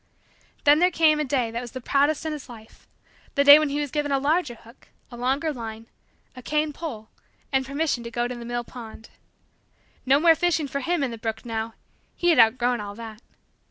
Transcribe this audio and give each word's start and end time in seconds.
Then 0.63 0.79
there 0.79 0.89
came 0.89 1.19
a 1.19 1.23
day 1.23 1.51
that 1.51 1.61
was 1.61 1.73
the 1.73 1.79
proudest 1.79 2.25
in 2.25 2.33
his 2.33 2.49
life 2.49 2.87
the 3.35 3.43
day 3.43 3.59
when 3.59 3.69
he 3.69 3.79
was 3.79 3.91
given 3.91 4.11
a 4.11 4.17
larger 4.17 4.55
hook, 4.55 4.87
a 5.11 5.15
longer 5.15 5.53
line, 5.53 5.85
a 6.35 6.41
cane 6.41 6.73
pole, 6.73 7.09
and 7.51 7.67
permission 7.67 8.03
to 8.05 8.09
go 8.09 8.27
to 8.27 8.33
the 8.33 8.43
mill 8.43 8.63
pond. 8.63 9.11
No 10.03 10.19
more 10.19 10.33
fishing 10.33 10.67
for 10.67 10.79
him 10.79 11.03
in 11.03 11.11
the 11.11 11.19
brook 11.19 11.45
now! 11.45 11.75
He 12.15 12.29
had 12.29 12.39
outgrown 12.39 12.81
all 12.81 12.95
that. 12.95 13.21